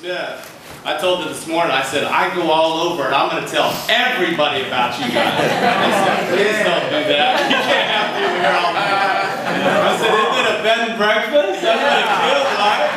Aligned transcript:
Smith. 0.00 0.56
I 0.80 0.96
told 0.96 1.20
her 1.20 1.28
this 1.28 1.44
morning, 1.44 1.76
I 1.76 1.84
said, 1.84 2.04
I 2.08 2.32
go 2.34 2.48
all 2.48 2.88
over 2.88 3.04
and 3.04 3.12
I'm 3.12 3.28
going 3.28 3.44
to 3.44 3.50
tell 3.52 3.68
everybody 3.92 4.64
about 4.64 4.96
you 4.96 5.12
guys. 5.12 5.28
I 5.28 5.92
said, 5.92 6.24
please 6.32 6.56
don't 6.64 6.88
do 6.88 7.04
that. 7.04 7.36
You 7.52 7.60
can't 7.68 7.84
have 7.84 8.08
people 8.16 8.40
here 8.40 8.56
all 8.56 8.72
time. 8.72 8.96
I 9.60 9.92
said, 10.00 10.08
isn't 10.08 10.40
it 10.40 10.48
a 10.56 10.64
bed 10.64 10.80
and 10.88 10.96
breakfast? 10.96 11.60
That's 11.60 11.84
what 11.84 12.00
it 12.00 12.08
feels 12.16 12.48
like. 12.56 12.88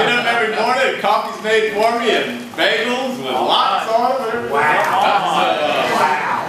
Get 0.00 0.08
up 0.16 0.24
every 0.32 0.56
morning, 0.56 0.96
coffee's 1.04 1.44
made 1.44 1.76
for 1.76 1.92
me 2.00 2.08
and 2.08 2.48
bagels 2.56 3.20
with 3.20 3.36
lots 3.36 3.84
on 3.92 4.16
them. 4.24 4.48
Wow. 4.48 4.64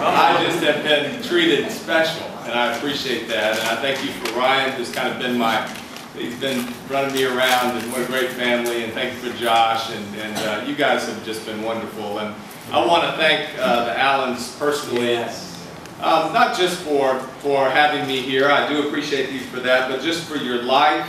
I 0.07 0.39
just 0.47 0.63
have 0.63 0.87
been 0.87 1.19
treated 1.21 1.69
special 1.69 2.23
and 2.47 2.55
I 2.55 2.77
appreciate 2.77 3.27
that. 3.27 3.59
And 3.59 3.67
I 3.67 3.75
thank 3.83 3.99
you 4.07 4.15
for 4.23 4.39
Ryan, 4.39 4.71
who's 4.71 4.87
kind 4.89 5.11
of 5.11 5.19
been 5.19 5.37
my 5.37 5.67
He's 6.15 6.37
been 6.39 6.67
running 6.89 7.15
me 7.15 7.23
around, 7.23 7.77
and 7.77 7.91
what 7.91 8.01
a 8.01 8.05
great 8.05 8.31
family, 8.31 8.83
and 8.83 8.91
thank 8.91 9.13
you 9.13 9.31
for 9.31 9.37
Josh, 9.37 9.91
and, 9.91 10.15
and 10.15 10.37
uh, 10.39 10.65
you 10.67 10.75
guys 10.75 11.07
have 11.07 11.23
just 11.25 11.45
been 11.45 11.61
wonderful. 11.61 12.19
And 12.19 12.35
I 12.69 12.85
want 12.85 13.03
to 13.03 13.13
thank 13.13 13.57
uh, 13.57 13.85
the 13.85 13.97
Allens 13.97 14.53
personally, 14.57 15.15
um, 15.15 16.33
not 16.33 16.57
just 16.57 16.81
for, 16.81 17.17
for 17.39 17.69
having 17.69 18.05
me 18.07 18.19
here, 18.19 18.49
I 18.49 18.67
do 18.67 18.87
appreciate 18.87 19.31
you 19.31 19.39
for 19.39 19.61
that, 19.61 19.89
but 19.89 20.01
just 20.01 20.27
for 20.27 20.35
your 20.35 20.61
life, 20.63 21.07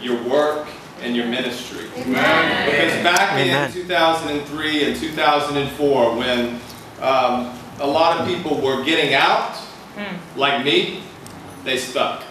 your 0.00 0.22
work, 0.24 0.68
and 1.00 1.16
your 1.16 1.26
ministry. 1.26 1.86
Amen. 1.96 2.70
Because 2.70 3.02
back 3.02 3.32
Amen. 3.34 3.68
in 3.68 3.72
2003 3.72 4.84
and 4.84 4.96
2004, 4.96 6.16
when 6.16 6.60
um, 7.00 7.58
a 7.80 7.86
lot 7.86 8.20
of 8.20 8.26
people 8.26 8.60
were 8.60 8.84
getting 8.84 9.14
out, 9.14 9.56
like 10.36 10.62
me, 10.62 11.02
they 11.64 11.78
stuck 11.78 12.22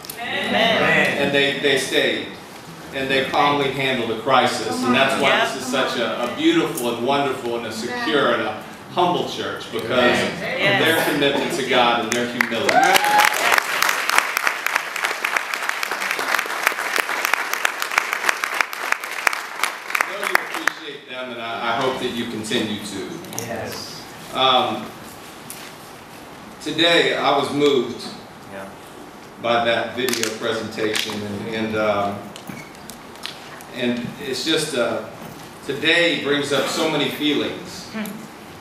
and 1.18 1.34
they, 1.34 1.60
they 1.60 1.78
stayed 1.78 2.28
and 2.94 3.10
they 3.10 3.26
calmly 3.30 3.72
handled 3.72 4.10
the 4.10 4.22
crisis 4.22 4.84
and 4.84 4.94
that's 4.96 5.22
why 5.22 5.40
this 5.46 5.55
is 5.62 5.66
such 5.72 5.98
a, 6.00 6.32
a 6.32 6.36
beautiful 6.38 6.96
and 6.96 7.05
wonderful 7.05 7.58
and 7.58 7.66
a 7.68 7.72
secure 7.72 8.34
and 8.34 8.41
a 8.44 8.64
humble 8.91 9.28
church 9.30 9.70
because 9.72 10.22
of 10.22 10.40
their 10.40 11.04
commitment 11.12 11.52
to 11.60 11.68
God 11.70 12.04
and 12.05 12.13
their 12.13 12.32
humility. 12.32 12.76
I 19.98 20.12
know 20.12 20.27
you 20.27 20.35
appreciate 20.63 21.10
them 21.10 21.32
and 21.32 21.41
I, 21.41 21.77
I 21.77 21.82
hope 21.82 22.00
that 22.02 22.12
you 22.12 22.26
continue 22.29 22.79
to. 22.85 23.10
Yes. 23.40 24.04
Um, 24.34 24.85
today 26.62 27.16
I 27.18 27.38
was 27.38 27.52
moved 27.54 28.02
Yeah. 28.04 28.24
By 29.41 29.66
that 29.66 29.96
video 29.96 30.30
presentation 30.38 31.14
and, 31.22 31.55
and, 31.55 31.76
um, 31.76 32.20
and 33.76 34.08
it's 34.22 34.46
just, 34.46 34.76
uh, 34.76 35.08
today 35.66 36.24
brings 36.24 36.54
up 36.54 36.68
so 36.68 36.90
many 36.90 37.10
feelings. 37.10 37.90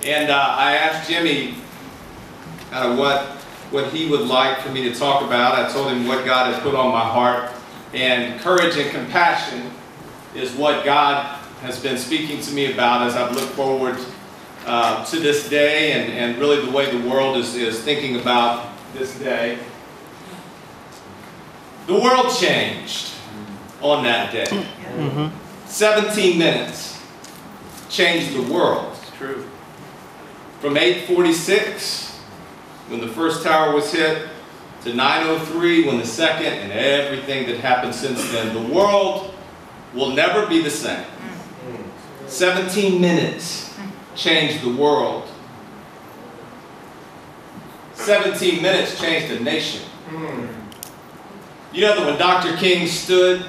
And 0.05 0.31
uh, 0.31 0.55
I 0.59 0.77
asked 0.77 1.09
Jimmy 1.09 1.55
kind 2.71 2.93
of 2.93 2.99
what, 2.99 3.27
what 3.71 3.93
he 3.93 4.11
would 4.11 4.23
like 4.23 4.61
for 4.61 4.71
me 4.71 4.83
to 4.83 4.95
talk 4.95 5.23
about. 5.23 5.55
I 5.55 5.73
told 5.73 5.91
him 5.91 6.07
what 6.07 6.25
God 6.25 6.53
had 6.53 6.63
put 6.63 6.75
on 6.75 6.93
my 6.93 7.05
heart. 7.05 7.53
And 7.93 8.41
courage 8.41 8.77
and 8.77 8.91
compassion 8.91 9.71
is 10.35 10.53
what 10.53 10.85
God 10.85 11.39
has 11.63 11.81
been 11.81 11.97
speaking 11.97 12.41
to 12.41 12.53
me 12.53 12.73
about 12.73 13.07
as 13.07 13.15
I've 13.15 13.35
looked 13.35 13.53
forward 13.53 13.97
uh, 14.67 15.05
to 15.07 15.21
this 15.21 15.49
day 15.49 15.93
and, 15.93 16.13
and 16.13 16.39
really 16.39 16.65
the 16.65 16.71
way 16.71 16.91
the 16.91 17.09
world 17.09 17.37
is, 17.37 17.55
is 17.55 17.81
thinking 17.81 18.21
about 18.21 18.69
this 18.93 19.19
day. 19.19 19.59
The 21.87 21.95
world 21.95 22.35
changed 22.35 23.11
on 23.83 24.05
that 24.05 24.33
day. 24.33 24.47
Mhm. 24.97 25.31
17 25.67 26.39
minutes 26.39 26.95
changed 27.91 28.35
the 28.35 28.43
world. 28.53 28.97
It's 29.03 29.17
true. 29.19 29.45
From 30.61 30.77
846, 30.77 32.13
when 32.89 33.01
the 33.01 33.09
first 33.09 33.43
tower 33.43 33.75
was 33.75 33.93
hit, 33.93 34.29
to 34.85 34.93
903, 34.93 35.85
when 35.87 35.99
the 35.99 36.07
second, 36.07 36.53
and 36.53 36.71
everything 36.73 37.47
that 37.47 37.59
happened 37.61 37.95
since 37.95 38.23
then. 38.31 38.53
The 38.53 38.75
world 38.75 39.33
will 39.95 40.11
never 40.11 40.47
be 40.47 40.61
the 40.61 40.71
same. 40.71 41.05
17 42.27 43.01
minutes 43.01 43.71
changed 44.15 44.63
the 44.63 44.71
world. 44.71 45.25
17 47.95 48.61
minutes 48.61 49.01
changed 49.01 49.33
a 49.33 49.43
nation. 49.43 49.83
You 51.75 51.81
know 51.81 51.97
that 51.97 52.07
when 52.07 52.19
Dr. 52.19 52.57
King 52.57 52.87
stood 52.87 53.45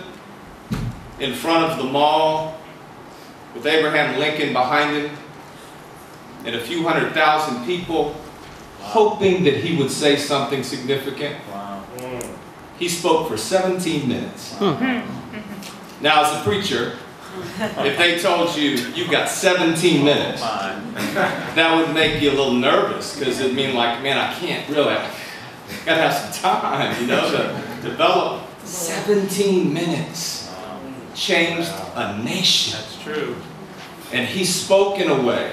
in 1.20 1.36
front 1.36 1.72
of 1.72 1.78
the 1.78 1.84
mall 1.84 2.58
with 3.54 3.66
Abraham 3.68 4.20
Lincoln 4.20 4.52
behind 4.52 4.98
him 4.98 5.12
and 6.44 6.56
a 6.56 6.60
few 6.60 6.88
hundred 6.88 7.14
thousand 7.14 7.66
people 7.66 8.16
hoping 8.80 9.44
that 9.44 9.58
he 9.58 9.78
would 9.78 9.92
say 9.92 10.16
something 10.16 10.64
significant, 10.64 11.36
Wow. 11.52 11.84
he 12.80 12.90
spoke 12.90 13.28
for 13.30 13.38
17 13.38 14.08
minutes. 14.08 14.60
Now, 16.02 16.24
as 16.26 16.40
a 16.40 16.44
preacher, 16.44 16.98
if 17.60 17.98
they 17.98 18.18
told 18.20 18.56
you 18.56 18.72
you've 18.96 19.12
got 19.12 19.30
17 19.30 20.04
minutes, 20.04 20.42
Fine. 20.42 20.94
that 21.56 21.76
would 21.76 21.94
make 21.94 22.22
you 22.24 22.32
a 22.32 22.34
little 22.34 22.54
nervous 22.54 23.18
because 23.18 23.40
it'd 23.40 23.56
mean 23.56 23.76
like, 23.76 24.02
man, 24.02 24.18
I 24.18 24.34
can't 24.34 24.68
really, 24.70 24.94
I 24.94 25.10
gotta 25.86 26.02
have 26.02 26.14
some 26.34 26.42
time, 26.44 27.02
you 27.02 27.08
know, 27.08 27.30
to 27.32 27.65
develop. 27.86 28.42
17 28.64 29.72
minutes 29.74 30.50
Wow. 30.50 30.80
changed 31.16 31.72
a 31.96 32.18
nation. 32.24 32.80
That's 32.80 33.04
true. 33.04 33.36
And 34.12 34.28
he 34.28 34.44
spoke 34.46 35.00
in 35.00 35.10
a 35.10 35.22
way, 35.22 35.52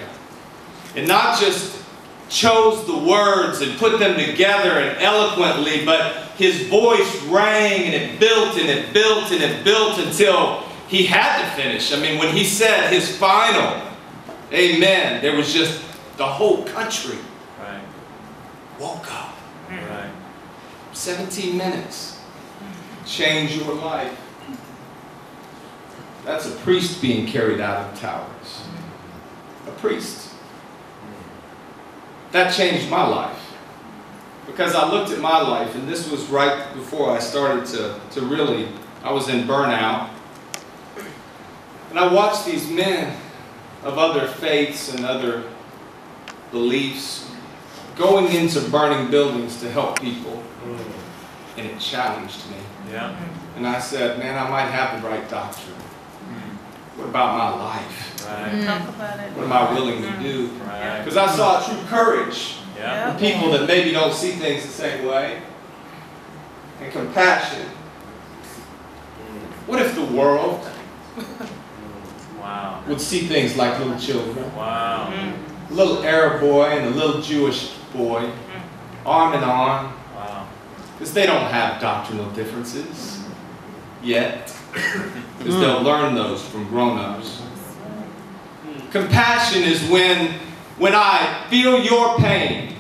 and 0.97 1.06
not 1.06 1.38
just 1.38 1.76
chose 2.28 2.87
the 2.87 2.97
words 2.97 3.60
and 3.60 3.78
put 3.78 3.98
them 3.98 4.16
together 4.16 4.70
and 4.81 5.00
eloquently, 5.03 5.84
but 5.84 6.15
his 6.38 6.62
voice 6.69 7.22
rang 7.25 7.82
and 7.82 7.94
it 7.94 8.19
built 8.19 8.56
and 8.56 8.69
it 8.70 8.93
built 8.94 9.31
and 9.31 9.43
it 9.43 9.62
built 9.64 9.99
until 9.99 10.62
he 10.88 11.04
had 11.04 11.43
to 11.43 11.62
finish. 11.62 11.93
I 11.93 11.97
mean, 12.00 12.19
when 12.19 12.34
he 12.34 12.44
said 12.44 12.91
his 12.91 13.14
final 13.19 13.82
amen, 14.53 15.20
there 15.22 15.37
was 15.37 15.53
just 15.53 15.81
the 16.16 16.26
whole 16.26 16.62
country 16.64 17.16
Right. 17.60 17.81
woke 18.78 19.12
up. 19.12 19.37
Right. 19.70 20.10
17 20.93 21.56
minutes. 21.56 22.16
Change 23.06 23.56
your 23.56 23.75
life. 23.75 24.19
That's 26.25 26.47
a 26.47 26.56
priest 26.59 27.03
being 27.03 27.27
carried 27.27 27.61
out 27.61 27.93
of 27.93 28.00
towers. 28.00 28.65
A 29.67 29.71
priest. 29.73 30.33
That 32.31 32.55
changed 32.55 32.89
my 32.89 33.06
life. 33.06 33.39
Because 34.47 34.75
I 34.75 34.89
looked 34.91 35.11
at 35.11 35.21
my 35.21 35.41
life, 35.41 35.75
and 35.75 35.89
this 35.89 36.11
was 36.11 36.25
right 36.27 36.73
before 36.75 37.11
I 37.11 37.19
started 37.19 37.67
to, 37.67 38.00
to 38.12 38.27
really, 38.27 38.69
I 39.03 39.12
was 39.12 39.29
in 39.29 39.47
burnout. 39.47 40.11
And 41.91 41.99
I 41.99 42.12
watched 42.12 42.47
these 42.47 42.69
men 42.71 43.17
of 43.83 43.99
other 43.99 44.27
faiths 44.27 44.94
and 44.94 45.05
other 45.05 45.44
beliefs 46.50 47.29
going 47.97 48.33
into 48.33 48.61
burning 48.71 49.11
buildings 49.11 49.61
to 49.61 49.71
help 49.71 50.00
people 50.00 50.43
and 51.56 51.66
it 51.66 51.78
challenged 51.78 52.50
me. 52.50 52.56
Yeah. 52.90 53.14
And 53.56 53.66
I 53.66 53.78
said, 53.78 54.18
man, 54.18 54.36
I 54.38 54.48
might 54.48 54.70
have 54.70 55.00
the 55.02 55.08
right 55.08 55.28
doctrine. 55.28 55.76
What 56.96 57.08
about 57.08 57.36
my 57.38 57.64
life? 57.64 58.26
Right. 58.26 58.52
Mm. 58.52 58.66
Talk 58.66 58.88
about 58.94 59.18
it. 59.20 59.32
What 59.36 59.44
am 59.44 59.52
I 59.52 59.72
willing 59.72 60.02
to 60.02 60.22
do? 60.22 60.46
Right. 60.66 60.98
Because 60.98 61.16
I 61.16 61.26
saw 61.34 61.60
true 61.64 61.82
courage 61.88 62.56
Yeah. 62.76 63.12
in 63.12 63.18
people 63.18 63.50
that 63.52 63.66
maybe 63.66 63.92
don't 63.92 64.12
see 64.12 64.32
things 64.32 64.62
the 64.62 64.68
same 64.68 65.06
way, 65.06 65.40
and 66.80 66.92
compassion. 66.92 67.66
What 69.66 69.80
if 69.80 69.94
the 69.94 70.04
world 70.04 70.69
Wow. 72.40 72.82
would 72.88 73.00
see 73.00 73.26
things 73.26 73.56
like 73.56 73.78
little 73.78 73.98
children? 73.98 74.55
Wow. 74.56 75.12
A 75.70 75.72
little 75.72 76.02
Arab 76.05 76.40
boy 76.40 76.64
and 76.64 76.87
a 76.87 76.90
little 76.90 77.22
Jewish 77.22 77.70
boy, 77.94 78.31
arm 79.06 79.34
in 79.34 79.43
arm, 79.44 79.87
Wow. 79.87 79.93
Because 81.02 81.14
they 81.14 81.26
don't 81.26 81.50
have 81.50 81.81
doctrinal 81.81 82.31
differences 82.31 83.25
yet, 84.04 84.56
because 84.72 85.58
they'll 85.58 85.81
hmm. 85.81 85.84
learn 85.84 86.14
those 86.14 86.46
from 86.46 86.64
grown-ups. 86.69 87.43
Compassion 88.93 89.64
is 89.64 89.82
when, 89.90 90.32
when 90.78 90.94
I 90.94 91.44
feel 91.50 91.82
your 91.82 92.16
pain 92.19 92.76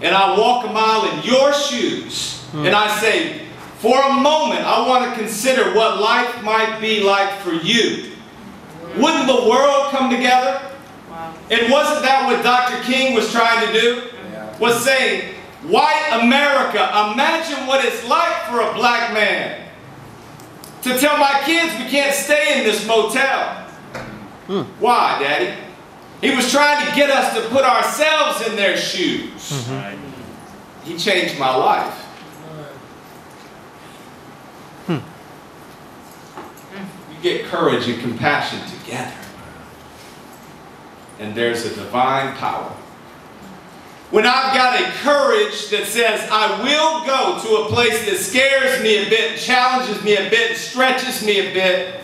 and 0.00 0.14
I 0.14 0.38
walk 0.38 0.70
a 0.70 0.72
mile 0.72 1.12
in 1.12 1.22
your 1.22 1.52
shoes 1.52 2.44
hmm. 2.44 2.64
and 2.64 2.74
I 2.74 2.98
say, 2.98 3.42
for 3.76 4.00
a 4.00 4.14
moment, 4.14 4.62
I 4.62 4.88
want 4.88 5.10
to 5.10 5.20
consider 5.20 5.74
what 5.74 6.00
life 6.00 6.42
might 6.42 6.80
be 6.80 7.02
like 7.02 7.40
for 7.40 7.52
you. 7.52 8.12
Wouldn't 8.96 9.26
the 9.26 9.50
world 9.50 9.90
come 9.90 10.08
together? 10.08 10.62
Wow. 11.10 11.34
And 11.50 11.70
wasn't 11.70 12.06
that 12.06 12.24
what 12.24 12.42
Dr. 12.42 12.82
King 12.90 13.14
was 13.14 13.30
trying 13.30 13.66
to 13.66 13.72
do? 13.78 14.02
Was 14.58 14.82
saying, 14.82 15.39
white 15.62 16.20
America, 16.22 16.78
imagine 17.12 17.66
what 17.66 17.84
it's 17.84 18.06
like 18.08 18.44
for 18.44 18.60
a 18.60 18.72
black 18.74 19.12
man 19.12 19.68
to 20.82 20.98
tell 20.98 21.18
my 21.18 21.42
kids 21.44 21.72
we 21.78 21.90
can't 21.90 22.14
stay 22.14 22.58
in 22.58 22.64
this 22.64 22.86
motel. 22.86 23.66
Hmm. 24.46 24.62
Why, 24.80 25.18
Daddy? 25.22 25.56
He 26.20 26.34
was 26.34 26.50
trying 26.50 26.86
to 26.86 26.94
get 26.94 27.10
us 27.10 27.34
to 27.34 27.48
put 27.48 27.64
ourselves 27.64 28.46
in 28.46 28.56
their 28.56 28.76
shoes. 28.76 29.32
Mm-hmm. 29.32 29.74
Right. 29.74 29.98
He 30.84 30.98
changed 30.98 31.38
my 31.38 31.54
life. 31.54 31.94
Hmm. 34.86 34.98
You 37.14 37.22
get 37.22 37.44
courage 37.46 37.88
and 37.88 38.00
compassion 38.00 38.60
together. 38.78 39.14
And 41.18 41.34
there's 41.34 41.66
a 41.66 41.74
divine 41.74 42.34
power. 42.36 42.74
When 44.10 44.26
I've 44.26 44.54
got 44.56 44.80
a 44.80 44.90
courage 45.02 45.68
that 45.70 45.86
says, 45.86 46.28
I 46.32 46.60
will 46.64 47.06
go 47.06 47.40
to 47.42 47.62
a 47.62 47.68
place 47.68 48.04
that 48.06 48.16
scares 48.16 48.82
me 48.82 49.06
a 49.06 49.08
bit, 49.08 49.38
challenges 49.38 50.02
me 50.02 50.16
a 50.16 50.28
bit, 50.28 50.56
stretches 50.56 51.24
me 51.24 51.38
a 51.38 51.54
bit, 51.54 52.00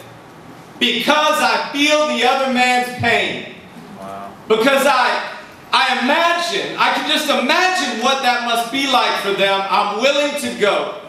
because 0.78 1.38
I 1.40 1.70
feel 1.72 2.06
the 2.06 2.22
other 2.24 2.52
man's 2.52 2.96
pain. 3.00 3.56
Wow. 3.98 4.32
Because 4.46 4.86
I, 4.86 5.36
I 5.72 5.98
imagine, 6.04 6.76
I 6.78 6.94
can 6.94 7.10
just 7.10 7.28
imagine 7.28 8.04
what 8.04 8.22
that 8.22 8.44
must 8.44 8.70
be 8.70 8.86
like 8.86 9.20
for 9.22 9.32
them. 9.32 9.66
I'm 9.68 10.00
willing 10.00 10.40
to 10.42 10.60
go 10.60 11.00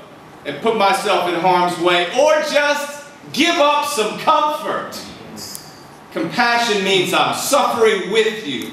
and 0.45 0.59
put 0.63 0.77
myself 0.77 1.31
in 1.31 1.39
harm's 1.39 1.77
way 1.79 2.07
or 2.19 2.41
just 2.51 3.05
give 3.33 3.55
up 3.57 3.85
some 3.85 4.17
comfort. 4.19 4.99
Compassion 6.11 6.83
means 6.83 7.13
I'm 7.13 7.35
suffering 7.35 8.11
with 8.11 8.47
you. 8.47 8.71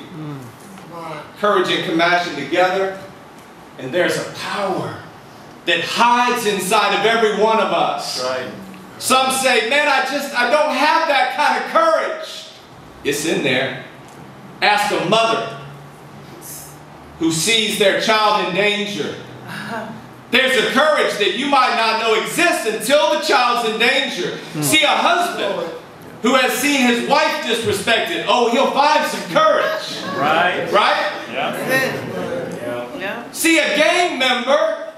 Courage 1.45 1.69
and 1.69 1.85
compassion 1.85 2.37
together, 2.37 2.99
and 3.79 3.93
there's 3.93 4.17
a 4.17 4.33
power 4.33 4.99
that 5.67 5.81
hides 5.83 6.47
inside 6.47 6.99
of 6.99 7.05
every 7.05 7.39
one 7.39 7.59
of 7.59 7.71
us. 7.71 8.25
Right. 8.25 8.51
Some 8.97 9.31
say, 9.31 9.69
man, 9.69 9.87
I 9.87 10.11
just, 10.11 10.35
I 10.35 10.49
don't 10.51 10.75
have 10.75 11.07
that 11.07 11.37
kind 11.37 11.63
of 11.63 11.71
courage. 11.71 12.49
It's 13.05 13.27
in 13.27 13.43
there. 13.43 13.85
Ask 14.63 14.91
a 14.99 15.05
mother 15.11 15.61
who 17.19 17.31
sees 17.31 17.79
their 17.79 18.01
child 18.01 18.49
in 18.49 18.55
danger. 18.55 19.15
Uh-huh. 19.47 19.93
There's 20.31 20.57
a 20.57 20.71
courage 20.71 21.13
that 21.19 21.37
you 21.37 21.45
might 21.45 21.77
not 21.77 22.01
know 22.01 22.23
exists 22.23 22.67
until 22.67 23.19
the 23.19 23.21
child's 23.21 23.69
in 23.69 23.79
danger. 23.79 24.39
Hmm. 24.39 24.63
See 24.63 24.83
a 24.83 24.89
husband 24.89 25.71
who 26.23 26.37
has 26.37 26.55
seen 26.55 26.87
his 26.87 27.07
wife 27.07 27.45
disrespected. 27.45 28.25
Oh, 28.27 28.51
he'll 28.51 28.71
find 28.71 29.07
some 29.07 29.31
courage. 29.31 30.01
Right. 30.17 30.73
Right? 30.73 31.14
Yeah. 31.35 32.99
Yeah. 32.99 33.33
See 33.33 33.59
a 33.59 33.77
gang 33.77 34.19
member 34.19 34.93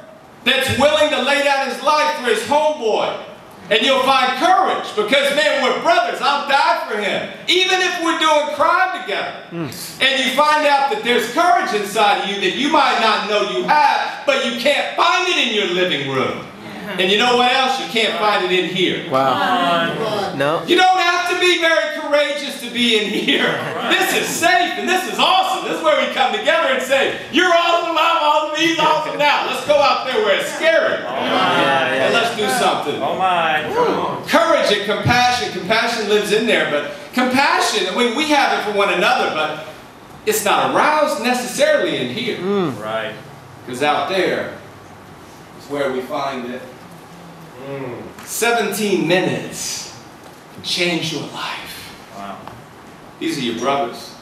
that's 0.45 0.79
willing 0.79 1.11
to 1.11 1.23
lay 1.23 1.43
down 1.43 1.69
his 1.69 1.83
life 1.83 2.17
for 2.17 2.27
his 2.27 2.43
homeboy. 2.45 3.25
And 3.69 3.85
you'll 3.85 4.05
find 4.05 4.39
courage 4.39 4.87
because, 4.95 5.35
man, 5.35 5.61
we're 5.61 5.83
brothers. 5.83 6.21
I'll 6.23 6.49
die 6.49 6.87
for 6.89 6.99
him. 6.99 7.33
Even 7.49 7.81
if 7.81 8.01
we're 8.05 8.19
doing 8.19 8.55
crime 8.55 9.03
together. 9.03 9.43
Hmm. 9.51 10.03
And 10.03 10.25
you 10.25 10.37
find 10.37 10.67
out 10.67 10.93
that 10.93 11.01
there's 11.03 11.33
courage 11.33 11.75
inside 11.75 12.23
of 12.23 12.31
you 12.31 12.41
that 12.43 12.57
you 12.57 12.71
might 12.71 13.01
not 13.01 13.29
know 13.29 13.51
you 13.59 13.65
have, 13.65 14.25
but 14.25 14.47
you 14.47 14.61
can't 14.61 14.97
find 14.97 15.27
it 15.27 15.49
in 15.49 15.55
your 15.55 15.75
living 15.75 16.09
room. 16.09 16.47
And 16.99 17.11
you 17.13 17.19
know 17.19 17.37
what 17.37 17.53
else? 17.53 17.79
You 17.81 17.87
can't 17.93 18.19
find 18.19 18.45
it 18.45 18.53
in 18.53 18.75
here. 18.75 19.11
Wow. 19.11 20.35
No. 20.35 20.65
You 20.65 20.77
don't 20.77 20.99
have 20.99 21.31
to 21.31 21.41
be 21.41 21.61
very 21.61 22.01
courageous 22.01 22.61
to 22.61 22.71
be 22.71 22.99
in 22.99 23.11
here. 23.11 23.53
This 23.91 24.17
is 24.17 24.27
safe 24.27 24.79
and 24.79 24.89
this 24.89 25.13
is 25.13 25.19
awesome. 25.19 25.69
This 25.69 25.79
is 25.79 25.85
where 25.85 26.07
we 26.07 26.13
come 26.15 26.33
together 26.33 26.69
and 26.75 26.83
say, 26.83 27.21
You're 27.33 27.53
awesome, 27.53 27.97
I'm 27.97 28.23
awesome, 28.23 28.57
he's 28.57 28.79
awesome. 28.79 29.19
Now, 29.19 29.47
let's 29.47 29.67
go 29.67 29.77
out 29.77 30.07
there 30.07 30.25
where 30.25 30.41
it's 30.41 30.53
scary. 30.55 30.95
Oh 30.95 31.15
yeah, 31.15 32.07
And 32.07 32.15
let's 32.15 32.37
do 32.37 32.49
something. 32.49 33.03
Oh 33.03 33.19
my. 33.19 33.63
Come. 33.75 34.25
Courage 34.27 34.73
and 34.73 34.85
compassion. 34.87 35.53
Compassion 35.53 36.09
lives 36.09 36.33
in 36.33 36.47
there, 36.47 36.71
but 36.71 36.93
compassion, 37.13 37.89
I 37.89 37.97
mean, 37.97 38.17
we 38.17 38.29
have 38.31 38.59
it 38.59 38.71
for 38.71 38.77
one 38.77 38.93
another, 38.93 39.35
but 39.35 39.67
it's 40.27 40.45
not 40.45 40.75
aroused 40.75 41.23
necessarily 41.23 41.97
in 41.97 42.15
here. 42.15 42.41
Right. 42.41 43.15
Because 43.65 43.83
out 43.83 44.09
there 44.09 44.59
is 45.59 45.69
where 45.69 45.93
we 45.93 46.01
find 46.01 46.51
it. 46.53 46.63
17 48.25 49.07
minutes 49.07 49.99
can 50.55 50.63
change 50.63 51.13
your 51.13 51.23
life. 51.29 52.13
Wow. 52.17 52.39
These 53.19 53.39
are 53.39 53.43
your 53.43 53.59
brothers. 53.59 54.15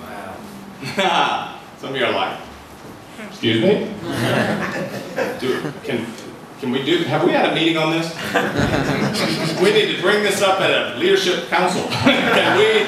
Wow. 0.00 1.60
Some 1.78 1.90
of 1.90 1.96
you 1.96 2.04
are 2.04 2.12
like, 2.12 2.38
excuse 3.28 3.62
me? 3.62 3.92
Do, 5.40 5.72
can, 5.82 6.06
can 6.60 6.70
we 6.70 6.84
do, 6.84 7.04
have 7.04 7.24
we 7.24 7.32
had 7.32 7.50
a 7.50 7.54
meeting 7.54 7.76
on 7.76 7.90
this? 7.90 8.14
We 9.60 9.72
need 9.72 9.96
to 9.96 10.02
bring 10.02 10.22
this 10.22 10.42
up 10.42 10.60
at 10.60 10.70
a 10.70 10.98
leadership 10.98 11.48
council. 11.48 11.82
Can 11.88 12.58
we 12.58 12.84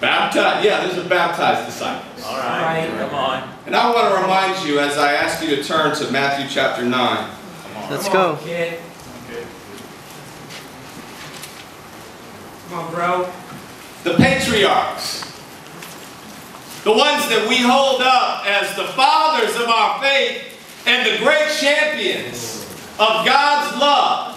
baptize, 0.00 0.64
yeah, 0.64 0.84
there's 0.84 1.04
a 1.04 1.08
baptized 1.08 1.66
disciples. 1.66 2.24
All 2.24 2.36
right. 2.36 2.88
Come 2.98 3.14
on. 3.14 3.54
And 3.66 3.74
I 3.74 3.92
want 3.92 4.14
to 4.14 4.22
remind 4.22 4.68
you, 4.68 4.78
as 4.78 4.96
I 4.96 5.14
ask 5.14 5.42
you 5.42 5.56
to 5.56 5.64
turn 5.64 5.94
to 5.96 6.10
Matthew 6.10 6.48
chapter 6.48 6.84
9, 6.84 6.90
Come 6.90 7.82
on. 7.82 7.90
Let's 7.90 8.08
go. 8.08 8.38
Come 12.74 12.86
on, 12.86 12.92
bro. 12.92 13.32
the 14.02 14.14
patriarchs, 14.14 15.20
the 16.82 16.90
ones 16.90 17.22
that 17.28 17.46
we 17.48 17.58
hold 17.58 18.02
up 18.02 18.44
as 18.46 18.74
the 18.74 18.82
fathers 18.98 19.54
of 19.54 19.68
our 19.68 20.02
faith 20.02 20.42
and 20.84 21.06
the 21.06 21.22
great 21.22 21.48
champions 21.60 22.64
of 22.98 23.24
God's 23.24 23.78
love. 23.78 24.34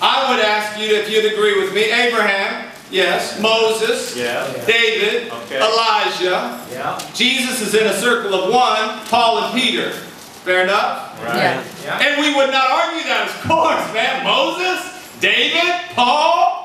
I 0.00 0.30
would 0.30 0.38
ask 0.38 0.78
you 0.78 0.94
if 0.94 1.10
you'd 1.10 1.32
agree 1.32 1.60
with 1.60 1.74
me. 1.74 1.90
Abraham, 1.90 2.70
yes. 2.92 3.40
Moses, 3.40 4.16
Yeah. 4.16 4.46
David, 4.64 5.32
Okay. 5.32 5.58
Elijah. 5.58 6.64
Yeah. 6.70 6.96
Jesus 7.12 7.60
is 7.60 7.74
in 7.74 7.88
a 7.88 7.94
circle 7.94 8.34
of 8.36 8.52
one, 8.54 9.00
Paul 9.06 9.42
and 9.42 9.60
Peter. 9.60 9.90
Fair 9.90 10.62
enough? 10.62 11.20
Right. 11.24 11.58
Yeah. 11.84 11.98
And 11.98 12.20
we 12.20 12.32
would 12.36 12.52
not 12.52 12.70
argue 12.70 13.02
that, 13.02 13.26
of 13.28 13.50
course, 13.50 13.92
man. 13.92 14.22
Moses, 14.22 14.78
David, 15.18 15.74
Paul, 15.96 16.61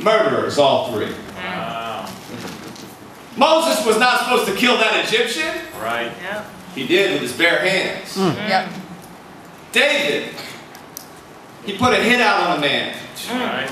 murderers, 0.00 0.58
all 0.58 0.92
three. 0.92 1.12
Wow. 1.36 2.08
Moses 3.36 3.84
was 3.86 3.98
not 3.98 4.20
supposed 4.20 4.46
to 4.48 4.54
kill 4.56 4.76
that 4.78 5.04
Egyptian. 5.06 5.54
Right. 5.80 6.12
Yeah. 6.22 6.44
He 6.74 6.86
did 6.86 7.12
with 7.12 7.22
his 7.22 7.32
bare 7.32 7.58
hands. 7.60 8.14
Hmm. 8.14 8.30
Mm. 8.30 8.48
Yep. 8.48 8.68
David, 9.72 10.34
he 11.64 11.76
put 11.76 11.92
a 11.92 12.02
hit 12.02 12.20
out 12.20 12.48
on 12.50 12.58
a 12.58 12.60
man 12.60 12.96
Right. 13.30 13.68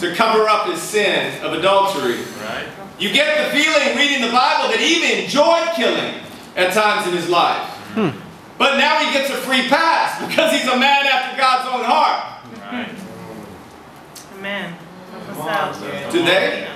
to 0.00 0.14
cover 0.14 0.48
up 0.48 0.66
his 0.68 0.80
sin 0.80 1.42
of 1.42 1.52
adultery. 1.52 2.16
Right. 2.42 2.66
You 2.98 3.12
get 3.12 3.44
the 3.52 3.56
feeling 3.58 3.96
reading 3.96 4.22
the 4.22 4.32
Bible 4.32 4.68
that 4.70 4.78
he 4.80 4.96
even 4.96 5.24
enjoyed 5.24 5.68
killing 5.76 6.14
at 6.56 6.72
times 6.72 7.06
in 7.06 7.12
his 7.14 7.28
life. 7.28 7.62
Hmm. 7.94 8.10
But 8.58 8.78
now 8.78 8.98
he 9.04 9.12
gets 9.12 9.28
a 9.30 9.34
free 9.36 9.68
pass 9.68 10.18
because 10.26 10.50
he's 10.52 10.66
a 10.66 10.76
man 10.78 11.06
after 11.06 11.36
God's 11.36 11.68
own 11.74 11.84
heart. 11.84 12.42
Right. 12.72 12.88
Amen. 14.38 14.74
Help 15.12 15.28
us 15.28 15.46
out. 15.46 15.65
Today, 16.10 16.68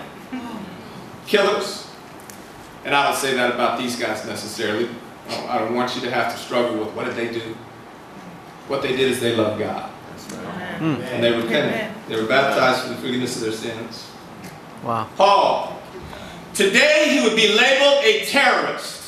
killers, 1.26 1.86
and 2.84 2.94
I 2.94 3.04
don't 3.08 3.16
say 3.16 3.34
that 3.34 3.54
about 3.54 3.78
these 3.78 3.96
guys 3.96 4.24
necessarily. 4.26 4.88
I 5.28 5.34
don't- 5.34 5.50
I 5.50 5.58
don't 5.58 5.74
want 5.74 5.94
you 5.94 6.00
to 6.02 6.10
have 6.10 6.32
to 6.34 6.38
struggle 6.38 6.76
with 6.76 6.88
what 6.94 7.06
did 7.06 7.14
they 7.16 7.28
do. 7.28 7.56
What 8.68 8.82
they 8.82 8.88
did 8.96 9.10
is 9.10 9.20
they 9.20 9.34
loved 9.34 9.58
God. 9.60 9.90
Amen. 10.80 11.02
And 11.12 11.22
they 11.24 11.32
repented. 11.32 11.90
They 12.08 12.16
were 12.16 12.26
baptized 12.26 12.82
for 12.82 12.88
the 12.90 12.94
forgiveness 12.96 13.36
of 13.36 13.42
their 13.42 13.52
sins. 13.52 14.06
Wow. 14.82 15.06
Paul, 15.16 15.82
today 16.54 17.08
he 17.10 17.20
would 17.26 17.36
be 17.36 17.48
labeled 17.54 18.02
a 18.04 18.24
terrorist 18.26 19.02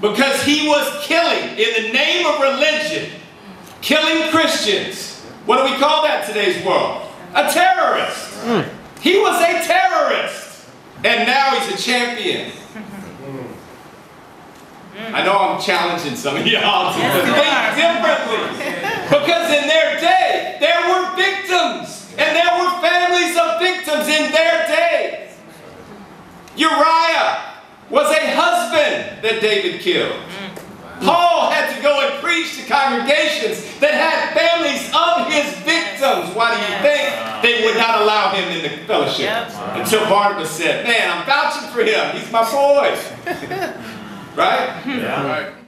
because 0.00 0.42
he 0.42 0.68
was 0.68 1.04
killing 1.06 1.56
in 1.58 1.82
the 1.82 1.92
name 1.92 2.26
of 2.26 2.40
religion, 2.40 3.10
killing 3.80 4.30
Christians. 4.30 5.20
What 5.46 5.58
do 5.66 5.72
we 5.72 5.78
call 5.78 6.02
that 6.04 6.22
in 6.28 6.34
today's 6.34 6.64
world? 6.64 7.02
A 7.34 7.50
terrorist. 7.52 8.31
He 9.00 9.18
was 9.18 9.40
a 9.40 9.64
terrorist. 9.66 10.66
And 11.04 11.26
now 11.26 11.56
he's 11.58 11.74
a 11.74 11.76
champion. 11.82 12.52
Mm. 12.52 13.54
I 15.14 15.24
know 15.24 15.36
I'm 15.36 15.60
challenging 15.60 16.14
some 16.14 16.36
of 16.36 16.46
y'all 16.46 16.92
to 16.92 16.98
think 17.00 17.26
differently. 17.74 18.38
Because 19.10 19.50
in 19.50 19.66
their 19.66 19.98
day, 20.00 20.58
there 20.60 20.80
were 20.88 21.10
victims. 21.16 22.06
And 22.18 22.36
there 22.36 22.54
were 22.58 22.70
families 22.80 23.36
of 23.36 23.58
victims 23.58 24.06
in 24.06 24.30
their 24.30 24.64
day. 24.68 25.30
Uriah 26.56 27.54
was 27.90 28.08
a 28.10 28.34
husband 28.36 29.22
that 29.22 29.40
David 29.40 29.80
killed. 29.80 30.20
Paul 32.32 32.40
had 32.40 32.56
to 32.56 32.68
go 32.68 32.82
and 32.82 33.02
preach 33.02 33.44
to 33.46 33.52
congregations 33.52 33.78
that 33.80 33.94
had 33.94 34.32
families 34.34 34.88
of 34.94 35.32
his 35.32 35.54
victims. 35.64 36.34
Why 36.34 36.54
do 36.54 36.60
you 36.60 36.78
think 36.82 37.42
they 37.42 37.64
would 37.64 37.76
not 37.76 38.02
allow 38.02 38.30
him 38.30 38.48
in 38.56 38.62
the 38.62 38.86
fellowship? 38.86 39.30
Until 39.76 40.08
Barnabas 40.08 40.50
said, 40.50 40.86
Man, 40.86 41.10
I'm 41.10 41.26
vouching 41.26 41.68
for 41.70 41.82
him. 41.82 42.16
He's 42.16 42.30
my 42.32 42.44
boy. 42.50 42.96
right? 44.36 44.82
Yeah. 44.86 45.61